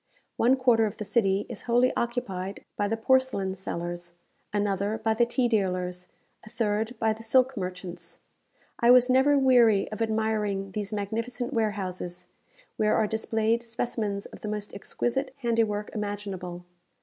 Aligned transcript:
One 0.35 0.55
quarter 0.55 0.87
of 0.87 0.97
the 0.97 1.05
city 1.05 1.45
is 1.47 1.61
wholly 1.61 1.93
occupied 1.95 2.65
by 2.75 2.87
the 2.87 2.97
porcelain 2.97 3.53
sellers, 3.53 4.13
another 4.51 4.97
by 4.97 5.13
the 5.13 5.27
tea 5.27 5.47
dealers, 5.47 6.07
a 6.43 6.49
third 6.49 6.95
by 6.97 7.13
the 7.13 7.21
silk 7.21 7.55
merchants. 7.55 8.17
I 8.79 8.89
was 8.89 9.11
never 9.11 9.37
weary 9.37 9.87
of 9.91 10.01
admiring 10.01 10.71
these 10.71 10.91
magnificent 10.91 11.53
warehouses, 11.53 12.25
where 12.77 12.95
are 12.95 13.05
displayed 13.05 13.61
specimens 13.61 14.25
of 14.25 14.41
the 14.41 14.47
most 14.47 14.73
exquisite 14.73 15.35
handiwork 15.41 15.91
imaginable. 15.93 16.65